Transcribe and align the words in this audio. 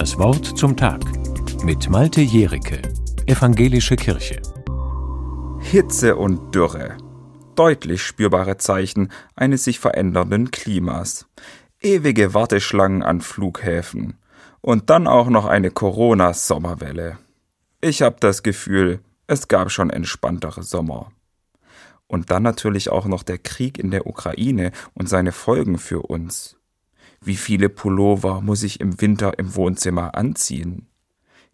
Das 0.00 0.16
Wort 0.16 0.56
zum 0.56 0.78
Tag 0.78 1.02
mit 1.62 1.90
Malte 1.90 2.22
Jericke, 2.22 2.80
Evangelische 3.26 3.96
Kirche. 3.96 4.40
Hitze 5.60 6.16
und 6.16 6.54
Dürre. 6.54 6.96
Deutlich 7.54 8.02
spürbare 8.02 8.56
Zeichen 8.56 9.12
eines 9.36 9.64
sich 9.64 9.78
verändernden 9.78 10.50
Klimas. 10.50 11.26
Ewige 11.82 12.32
Warteschlangen 12.32 13.02
an 13.02 13.20
Flughäfen. 13.20 14.18
Und 14.62 14.88
dann 14.88 15.06
auch 15.06 15.28
noch 15.28 15.44
eine 15.44 15.70
Corona-Sommerwelle. 15.70 17.18
Ich 17.82 18.00
habe 18.00 18.16
das 18.20 18.42
Gefühl, 18.42 19.00
es 19.26 19.48
gab 19.48 19.70
schon 19.70 19.90
entspanntere 19.90 20.62
Sommer. 20.62 21.12
Und 22.06 22.30
dann 22.30 22.42
natürlich 22.42 22.88
auch 22.88 23.04
noch 23.04 23.22
der 23.22 23.36
Krieg 23.36 23.76
in 23.76 23.90
der 23.90 24.06
Ukraine 24.06 24.72
und 24.94 25.10
seine 25.10 25.32
Folgen 25.32 25.76
für 25.76 26.00
uns. 26.00 26.56
Wie 27.22 27.36
viele 27.36 27.68
Pullover 27.68 28.40
muss 28.40 28.62
ich 28.62 28.80
im 28.80 29.00
Winter 29.00 29.38
im 29.38 29.54
Wohnzimmer 29.54 30.14
anziehen? 30.14 30.88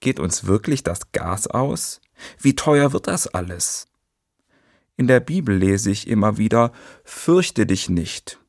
Geht 0.00 0.18
uns 0.18 0.46
wirklich 0.46 0.82
das 0.82 1.12
Gas 1.12 1.46
aus? 1.46 2.00
Wie 2.40 2.56
teuer 2.56 2.92
wird 2.92 3.06
das 3.06 3.28
alles? 3.28 3.86
In 4.96 5.06
der 5.06 5.20
Bibel 5.20 5.56
lese 5.56 5.90
ich 5.90 6.08
immer 6.08 6.36
wieder, 6.36 6.72
fürchte 7.04 7.64
dich 7.64 7.88
nicht. 7.88 8.40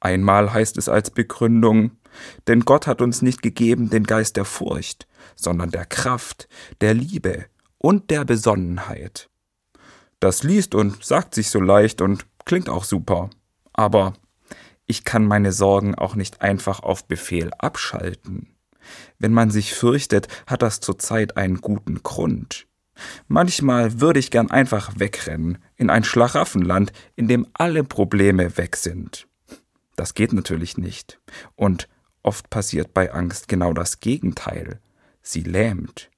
Einmal 0.00 0.52
heißt 0.52 0.76
es 0.76 0.88
als 0.88 1.10
Begründung, 1.10 1.92
denn 2.46 2.60
Gott 2.60 2.86
hat 2.86 3.00
uns 3.00 3.22
nicht 3.22 3.42
gegeben 3.42 3.90
den 3.90 4.04
Geist 4.04 4.36
der 4.36 4.44
Furcht, 4.44 5.08
sondern 5.36 5.70
der 5.70 5.86
Kraft, 5.86 6.48
der 6.80 6.94
Liebe 6.94 7.46
und 7.78 8.10
der 8.10 8.24
Besonnenheit. 8.24 9.28
Das 10.20 10.42
liest 10.42 10.74
und 10.74 11.04
sagt 11.04 11.34
sich 11.34 11.48
so 11.50 11.60
leicht 11.60 12.00
und 12.00 12.26
klingt 12.44 12.68
auch 12.68 12.84
super. 12.84 13.30
Aber 13.72 14.14
ich 14.88 15.04
kann 15.04 15.24
meine 15.24 15.52
Sorgen 15.52 15.94
auch 15.94 16.16
nicht 16.16 16.42
einfach 16.42 16.80
auf 16.80 17.06
Befehl 17.06 17.50
abschalten. 17.58 18.48
Wenn 19.18 19.32
man 19.32 19.50
sich 19.50 19.74
fürchtet, 19.74 20.28
hat 20.46 20.62
das 20.62 20.80
zurzeit 20.80 21.36
einen 21.36 21.60
guten 21.60 22.02
Grund. 22.02 22.66
Manchmal 23.28 24.00
würde 24.00 24.18
ich 24.18 24.30
gern 24.30 24.50
einfach 24.50 24.98
wegrennen, 24.98 25.58
in 25.76 25.90
ein 25.90 26.04
Schlaraffenland, 26.04 26.92
in 27.14 27.28
dem 27.28 27.46
alle 27.52 27.84
Probleme 27.84 28.56
weg 28.56 28.76
sind. 28.76 29.28
Das 29.94 30.14
geht 30.14 30.32
natürlich 30.32 30.78
nicht. 30.78 31.20
Und 31.54 31.88
oft 32.22 32.50
passiert 32.50 32.94
bei 32.94 33.12
Angst 33.12 33.46
genau 33.46 33.72
das 33.72 34.00
Gegenteil. 34.00 34.80
Sie 35.22 35.42
lähmt. 35.42 36.10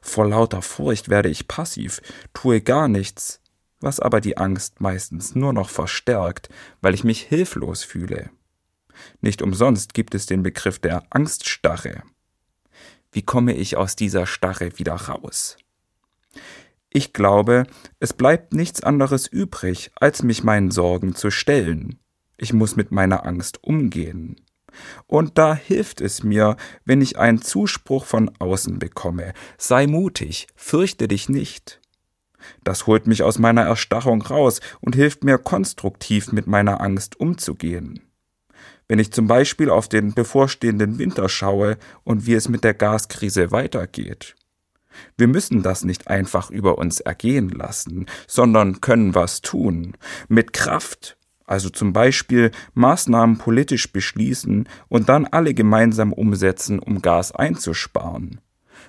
Vor 0.00 0.28
lauter 0.28 0.62
Furcht 0.62 1.08
werde 1.08 1.28
ich 1.28 1.46
passiv, 1.46 2.00
tue 2.32 2.60
gar 2.60 2.88
nichts, 2.88 3.40
was 3.84 4.00
aber 4.00 4.20
die 4.20 4.38
Angst 4.38 4.80
meistens 4.80 5.34
nur 5.34 5.52
noch 5.52 5.68
verstärkt, 5.68 6.48
weil 6.80 6.94
ich 6.94 7.04
mich 7.04 7.20
hilflos 7.20 7.84
fühle. 7.84 8.30
Nicht 9.20 9.42
umsonst 9.42 9.94
gibt 9.94 10.14
es 10.14 10.26
den 10.26 10.42
Begriff 10.42 10.78
der 10.78 11.04
Angststarre. 11.10 12.02
Wie 13.12 13.22
komme 13.22 13.54
ich 13.54 13.76
aus 13.76 13.94
dieser 13.94 14.26
Starre 14.26 14.78
wieder 14.78 14.94
raus? 14.94 15.56
Ich 16.90 17.12
glaube, 17.12 17.64
es 18.00 18.12
bleibt 18.12 18.54
nichts 18.54 18.82
anderes 18.82 19.26
übrig, 19.26 19.90
als 19.96 20.22
mich 20.22 20.44
meinen 20.44 20.70
Sorgen 20.70 21.14
zu 21.14 21.30
stellen. 21.30 21.98
Ich 22.36 22.52
muss 22.52 22.76
mit 22.76 22.92
meiner 22.92 23.26
Angst 23.26 23.62
umgehen. 23.62 24.36
Und 25.06 25.38
da 25.38 25.54
hilft 25.54 26.00
es 26.00 26.22
mir, 26.22 26.56
wenn 26.84 27.00
ich 27.00 27.18
einen 27.18 27.42
Zuspruch 27.42 28.04
von 28.04 28.30
außen 28.38 28.78
bekomme. 28.78 29.32
Sei 29.58 29.86
mutig, 29.86 30.48
fürchte 30.56 31.06
dich 31.06 31.28
nicht. 31.28 31.80
Das 32.62 32.86
holt 32.86 33.06
mich 33.06 33.22
aus 33.22 33.38
meiner 33.38 33.62
Erstarrung 33.62 34.22
raus 34.22 34.60
und 34.80 34.94
hilft 34.94 35.24
mir 35.24 35.38
konstruktiv 35.38 36.32
mit 36.32 36.46
meiner 36.46 36.80
Angst 36.80 37.18
umzugehen. 37.20 38.00
Wenn 38.88 38.98
ich 38.98 39.12
zum 39.12 39.26
Beispiel 39.26 39.70
auf 39.70 39.88
den 39.88 40.14
bevorstehenden 40.14 40.98
Winter 40.98 41.28
schaue 41.28 41.78
und 42.02 42.26
wie 42.26 42.34
es 42.34 42.48
mit 42.48 42.64
der 42.64 42.74
Gaskrise 42.74 43.50
weitergeht. 43.50 44.34
Wir 45.16 45.26
müssen 45.26 45.62
das 45.62 45.84
nicht 45.84 46.08
einfach 46.08 46.50
über 46.50 46.78
uns 46.78 47.00
ergehen 47.00 47.48
lassen, 47.48 48.06
sondern 48.26 48.80
können 48.80 49.14
was 49.14 49.40
tun, 49.40 49.94
mit 50.28 50.52
Kraft, 50.52 51.16
also 51.46 51.68
zum 51.68 51.92
Beispiel 51.92 52.50
Maßnahmen 52.74 53.38
politisch 53.38 53.92
beschließen 53.92 54.68
und 54.88 55.08
dann 55.08 55.26
alle 55.26 55.54
gemeinsam 55.54 56.12
umsetzen, 56.12 56.78
um 56.78 57.02
Gas 57.02 57.32
einzusparen, 57.32 58.40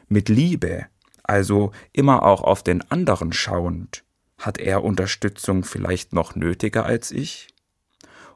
mit 0.07 0.29
Liebe, 0.29 0.85
also 1.27 1.71
immer 1.91 2.23
auch 2.23 2.41
auf 2.41 2.63
den 2.63 2.89
anderen 2.89 3.33
schauend. 3.33 4.03
Hat 4.37 4.57
er 4.57 4.83
Unterstützung 4.83 5.63
vielleicht 5.63 6.13
noch 6.13 6.35
nötiger 6.35 6.85
als 6.85 7.11
ich? 7.11 7.47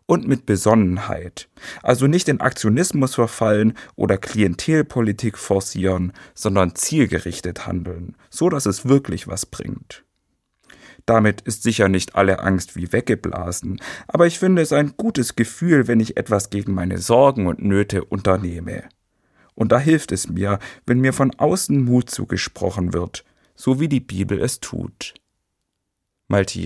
Und 0.05 0.27
mit 0.27 0.47
Besonnenheit, 0.47 1.49
also 1.83 2.07
nicht 2.07 2.29
in 2.29 2.41
Aktionismus 2.41 3.13
verfallen 3.13 3.77
oder 3.95 4.17
Klientelpolitik 4.17 5.37
forcieren, 5.37 6.13
sondern 6.33 6.73
zielgerichtet 6.73 7.67
handeln, 7.67 8.15
so 8.31 8.49
dass 8.49 8.65
es 8.65 8.87
wirklich 8.87 9.27
was 9.27 9.45
bringt. 9.45 10.03
Damit 11.05 11.41
ist 11.41 11.61
sicher 11.61 11.89
nicht 11.89 12.15
alle 12.15 12.39
Angst 12.39 12.75
wie 12.75 12.91
weggeblasen, 12.91 13.81
aber 14.07 14.25
ich 14.25 14.39
finde 14.39 14.63
es 14.63 14.73
ein 14.73 14.93
gutes 14.97 15.35
Gefühl, 15.35 15.87
wenn 15.87 15.99
ich 15.99 16.17
etwas 16.17 16.49
gegen 16.49 16.73
meine 16.73 16.97
Sorgen 16.97 17.45
und 17.45 17.61
Nöte 17.61 18.03
unternehme. 18.03 18.89
Und 19.59 19.73
da 19.73 19.77
hilft 19.77 20.13
es 20.13 20.29
mir, 20.29 20.57
wenn 20.85 21.01
mir 21.01 21.11
von 21.11 21.37
außen 21.37 21.83
Mut 21.83 22.09
zugesprochen 22.09 22.93
wird, 22.93 23.25
so 23.55 23.81
wie 23.81 23.89
die 23.89 23.99
Bibel 23.99 24.41
es 24.41 24.61
tut. 24.61 25.15
Malte 26.29 26.61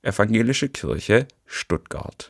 Evangelische 0.00 0.68
Kirche, 0.68 1.26
Stuttgart 1.44 2.22